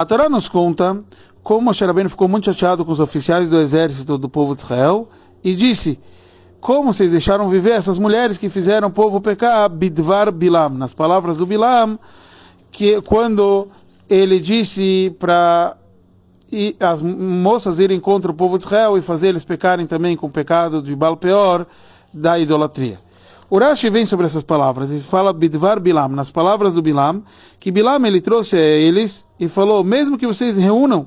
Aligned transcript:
A 0.00 0.06
Torá 0.06 0.28
nos 0.28 0.48
conta 0.48 0.96
como 1.42 1.62
Moshe 1.62 1.84
Rabbeinu 1.84 2.08
ficou 2.08 2.28
muito 2.28 2.44
chateado 2.44 2.84
com 2.84 2.92
os 2.92 3.00
oficiais 3.00 3.50
do 3.50 3.58
exército 3.58 4.16
do 4.16 4.28
povo 4.28 4.54
de 4.54 4.62
Israel 4.62 5.08
e 5.42 5.56
disse: 5.56 5.98
Como 6.60 6.92
vocês 6.92 7.10
deixaram 7.10 7.48
viver 7.48 7.72
essas 7.72 7.98
mulheres 7.98 8.38
que 8.38 8.48
fizeram 8.48 8.86
o 8.86 8.92
povo 8.92 9.20
pecar? 9.20 9.68
Bidvar 9.68 10.30
Bilam. 10.30 10.68
Nas 10.68 10.94
palavras 10.94 11.38
do 11.38 11.46
Bilam, 11.46 11.98
que 12.70 13.02
quando 13.02 13.66
ele 14.08 14.38
disse 14.38 15.12
para 15.18 15.76
as 16.78 17.02
moças 17.02 17.80
irem 17.80 17.98
contra 17.98 18.30
o 18.30 18.34
povo 18.34 18.56
de 18.56 18.66
Israel 18.66 18.96
e 18.96 19.02
fazer 19.02 19.30
eles 19.30 19.44
pecarem 19.44 19.84
também 19.84 20.16
com 20.16 20.28
o 20.28 20.30
pecado 20.30 20.80
de 20.80 20.94
Balpeor 20.94 21.66
da 22.14 22.38
idolatria. 22.38 23.00
O 23.50 23.58
Rashi 23.58 23.88
vem 23.88 24.04
sobre 24.04 24.26
essas 24.26 24.42
palavras 24.42 24.90
e 24.90 25.00
fala 25.00 25.32
Bidvar 25.32 25.80
Bilam, 25.80 26.10
nas 26.10 26.30
palavras 26.30 26.74
do 26.74 26.82
Bilam, 26.82 27.22
que 27.58 27.70
Bilam 27.70 28.04
ele 28.04 28.20
trouxe 28.20 28.56
a 28.56 28.60
eles 28.60 29.24
e 29.40 29.48
falou: 29.48 29.82
mesmo 29.82 30.18
que 30.18 30.26
vocês 30.26 30.58
reúnam 30.58 31.06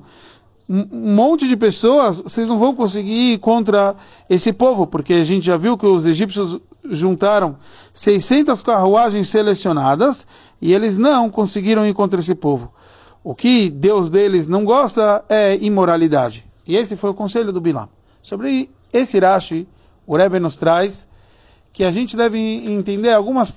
um 0.68 1.14
monte 1.14 1.48
de 1.48 1.56
pessoas, 1.56 2.20
vocês 2.20 2.48
não 2.48 2.58
vão 2.58 2.74
conseguir 2.74 3.34
ir 3.34 3.38
contra 3.38 3.96
esse 4.28 4.52
povo, 4.52 4.88
porque 4.88 5.14
a 5.14 5.24
gente 5.24 5.46
já 5.46 5.56
viu 5.56 5.78
que 5.78 5.86
os 5.86 6.06
egípcios 6.08 6.60
juntaram 6.90 7.58
600 7.94 8.62
carruagens 8.64 9.28
selecionadas 9.28 10.26
e 10.60 10.74
eles 10.74 10.98
não 10.98 11.30
conseguiram 11.30 11.86
ir 11.86 11.94
contra 11.94 12.22
esse 12.22 12.34
povo. 12.34 12.74
O 13.24 13.36
que 13.36 13.70
Deus 13.70 14.10
deles 14.10 14.48
não 14.48 14.66
gosta 14.66 15.24
é 15.30 15.58
imoralidade. 15.58 16.44
E 16.66 16.76
esse 16.76 16.98
foi 16.98 17.12
o 17.12 17.14
conselho 17.14 17.54
do 17.54 17.62
Bilam. 17.62 17.88
Sobre 18.20 18.68
esse 18.92 19.20
Rashi, 19.20 19.68
o 20.08 20.16
Rebbe 20.16 20.40
nos 20.40 20.56
traz 20.56 21.08
que 21.82 21.86
a 21.86 21.90
gente 21.90 22.16
deve 22.16 22.38
entender 22.38 23.12
algumas 23.12 23.52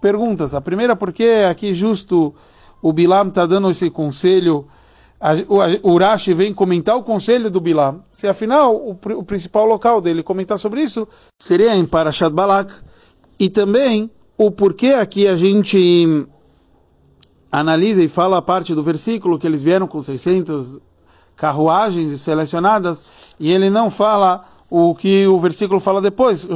perguntas. 0.00 0.52
A 0.52 0.60
primeira, 0.60 0.96
porque 0.96 1.46
aqui 1.48 1.72
justo 1.72 2.34
o 2.82 2.92
Bilam 2.92 3.28
está 3.28 3.46
dando 3.46 3.70
esse 3.70 3.88
conselho? 3.88 4.66
O 5.84 5.92
Urashi 5.92 6.34
vem 6.34 6.52
comentar 6.52 6.96
o 6.96 7.04
conselho 7.04 7.48
do 7.48 7.60
Bilam, 7.60 8.02
se 8.10 8.26
afinal 8.26 8.74
o, 8.74 8.98
o, 9.16 9.22
principal 9.22 9.64
local 9.64 10.00
dele 10.00 10.24
comentar 10.24 10.58
sobre 10.58 10.82
isso 10.82 11.06
seria 11.40 11.76
em 11.76 11.86
Parashat 11.86 12.32
Balak, 12.32 12.72
e 13.38 13.48
também 13.48 14.10
o 14.36 14.50
porquê 14.50 14.94
aqui 14.94 15.28
a 15.28 15.36
gente 15.36 16.26
analisa 17.52 18.02
e 18.02 18.08
fala 18.08 18.38
a 18.38 18.42
parte 18.42 18.74
do 18.74 18.82
versículo 18.82 19.38
que 19.38 19.46
eles 19.46 19.62
vieram 19.62 19.86
com 19.86 20.02
600 20.02 20.80
carruagens 21.36 22.20
selecionadas, 22.20 23.36
e 23.38 23.52
ele 23.52 23.70
não 23.70 23.88
fala 23.88 24.44
o 24.70 24.94
que 24.94 25.26
o 25.26 25.38
versículo 25.38 25.80
fala 25.80 26.00
depois, 26.00 26.46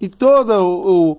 e 0.00 0.08
todos 0.08 1.16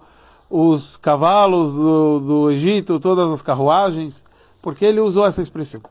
os 0.49 0.97
cavalos 0.97 1.75
do, 1.75 2.19
do 2.19 2.51
Egito, 2.51 2.99
todas 2.99 3.29
as 3.29 3.41
carruagens, 3.41 4.23
porque 4.61 4.85
ele 4.85 4.99
usou 4.99 5.25
essa 5.25 5.41
expressão. 5.41 5.81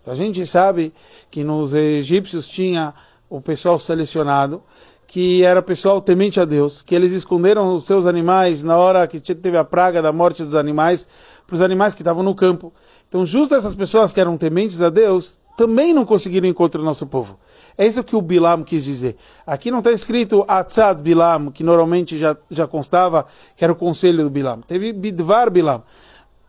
Então 0.00 0.12
a 0.12 0.16
gente 0.16 0.44
sabe 0.46 0.92
que 1.30 1.44
nos 1.44 1.72
egípcios 1.72 2.48
tinha 2.48 2.94
o 3.28 3.40
pessoal 3.40 3.78
selecionado, 3.78 4.62
que 5.06 5.42
era 5.42 5.62
pessoal 5.62 6.00
temente 6.02 6.38
a 6.38 6.44
Deus, 6.44 6.82
que 6.82 6.94
eles 6.94 7.12
esconderam 7.12 7.74
os 7.74 7.84
seus 7.84 8.06
animais 8.06 8.62
na 8.62 8.76
hora 8.76 9.06
que 9.06 9.20
teve 9.20 9.56
a 9.56 9.64
praga 9.64 10.02
da 10.02 10.12
morte 10.12 10.42
dos 10.42 10.54
animais, 10.54 11.06
para 11.46 11.54
os 11.54 11.62
animais 11.62 11.94
que 11.94 12.02
estavam 12.02 12.22
no 12.22 12.34
campo. 12.34 12.72
Então, 13.08 13.24
justo 13.24 13.54
essas 13.54 13.74
pessoas 13.74 14.12
que 14.12 14.20
eram 14.20 14.36
tementes 14.36 14.82
a 14.82 14.90
Deus, 14.90 15.40
também 15.58 15.92
não 15.92 16.04
conseguiram 16.04 16.46
encontrar 16.46 16.80
o 16.80 16.84
nosso 16.84 17.04
povo. 17.04 17.36
É 17.76 17.84
isso 17.84 18.04
que 18.04 18.14
o 18.14 18.22
Bilam 18.22 18.62
quis 18.62 18.84
dizer. 18.84 19.16
Aqui 19.44 19.72
não 19.72 19.80
está 19.80 19.90
escrito 19.90 20.44
Atzad 20.46 21.02
Bilam, 21.02 21.50
que 21.50 21.64
normalmente 21.64 22.16
já, 22.16 22.36
já 22.48 22.68
constava 22.68 23.26
que 23.56 23.64
era 23.64 23.72
o 23.72 23.76
conselho 23.76 24.22
do 24.22 24.30
Bilam. 24.30 24.60
Teve 24.60 24.92
Bidvar 24.92 25.50
Bilam. 25.50 25.82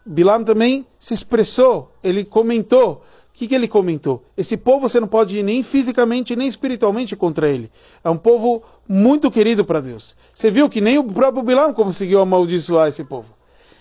Bilam 0.06 0.44
também 0.44 0.86
se 1.00 1.16
expressou, 1.16 1.92
ele 2.04 2.24
comentou 2.24 3.02
que, 3.40 3.48
que 3.48 3.56
ele 3.56 3.70
comentou? 3.70 4.22
Esse 4.36 4.58
povo 4.58 4.90
você 4.90 5.00
não 5.00 5.08
pode 5.08 5.40
ir 5.40 5.44
nem 5.44 5.64
fisicamente 5.64 6.36
nem 6.36 6.46
espiritualmente 6.46 7.16
contra 7.16 7.50
ele. 7.50 7.72
É 8.04 8.10
um 8.10 8.18
povo 8.18 8.62
muito 8.86 9.32
querido 9.32 9.64
para 9.64 9.80
Deus. 9.80 10.14
Você 10.36 10.52
viu 10.52 10.70
que 10.70 10.82
nem 10.82 10.98
o 10.98 11.06
próprio 11.06 11.42
Bilam 11.42 11.74
conseguiu 11.74 12.20
amaldiçoar 12.20 12.90
esse 12.90 13.06
povo. 13.06 13.34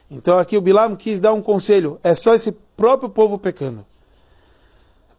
Então 0.08 0.38
aqui 0.38 0.56
o 0.56 0.60
Bilam 0.60 0.94
quis 0.94 1.18
dar 1.18 1.32
um 1.32 1.42
conselho. 1.42 1.98
É 2.04 2.14
só 2.14 2.34
esse 2.34 2.52
próprio 2.76 3.10
povo 3.10 3.36
pecando. 3.36 3.84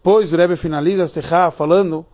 Depois 0.01 0.31
o 0.31 0.37
Rebbe 0.37 0.55
finaliza 0.55 1.03
a 1.03 1.07
Sechá 1.07 1.51
falando 1.51 2.05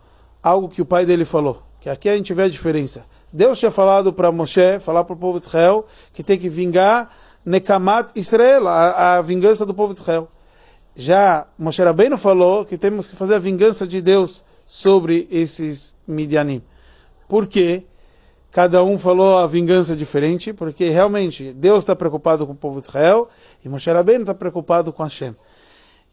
algo 0.42 0.68
que 0.68 0.82
o 0.82 0.84
pai 0.84 1.06
dele 1.06 1.24
falou. 1.24 1.62
Que 1.80 1.88
aqui 1.88 2.08
a 2.08 2.16
gente 2.16 2.34
vê 2.34 2.42
a 2.42 2.48
diferença. 2.48 3.06
Deus 3.32 3.58
tinha 3.58 3.70
falado 3.70 4.12
para 4.12 4.32
Moshe, 4.32 4.80
falar 4.80 5.04
para 5.04 5.14
o 5.14 5.16
povo 5.16 5.38
de 5.38 5.46
Israel, 5.46 5.86
que 6.12 6.24
tem 6.24 6.36
que 6.36 6.48
vingar 6.48 7.08
Nekamat 7.44 8.10
Israel, 8.16 8.66
a, 8.66 9.18
a 9.18 9.22
vingança 9.22 9.64
do 9.64 9.72
povo 9.72 9.94
de 9.94 10.00
Israel. 10.00 10.28
Já 10.96 11.46
Moshe 11.56 11.80
Rabbeinu 11.80 12.18
falou 12.18 12.64
que 12.64 12.76
temos 12.76 13.06
que 13.06 13.14
fazer 13.14 13.36
a 13.36 13.38
vingança 13.38 13.86
de 13.86 14.02
Deus 14.02 14.44
sobre 14.66 15.28
esses 15.30 15.94
Midianim. 16.08 16.60
Por 17.28 17.46
quê? 17.46 17.84
Cada 18.50 18.82
um 18.82 18.98
falou 18.98 19.38
a 19.38 19.46
vingança 19.46 19.94
diferente, 19.94 20.52
porque 20.52 20.88
realmente 20.88 21.52
Deus 21.52 21.80
está 21.80 21.94
preocupado 21.94 22.46
com 22.46 22.52
o 22.52 22.56
povo 22.56 22.80
de 22.80 22.88
Israel 22.88 23.28
e 23.64 23.68
Moshe 23.68 23.92
Rabbeinu 23.92 24.22
está 24.22 24.34
preocupado 24.34 24.92
com 24.92 25.04
Hashem. 25.04 25.36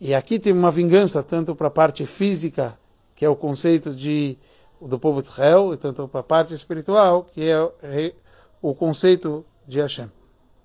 E 0.05 0.13
aqui 0.13 0.37
tem 0.37 0.51
uma 0.51 0.69
vingança 0.69 1.23
tanto 1.23 1.55
para 1.55 1.67
a 1.67 1.71
parte 1.71 2.05
física, 2.05 2.77
que 3.15 3.23
é 3.23 3.29
o 3.29 3.37
conceito 3.37 3.95
de, 3.95 4.37
do 4.81 4.99
povo 4.99 5.21
de 5.21 5.29
Israel, 5.29 5.73
e 5.73 5.77
tanto 5.77 6.09
para 6.09 6.19
a 6.19 6.23
parte 6.23 6.53
espiritual, 6.53 7.23
que 7.23 7.49
é 7.49 8.13
o 8.61 8.75
conceito 8.75 9.45
de 9.65 9.79
Hashem. 9.79 10.11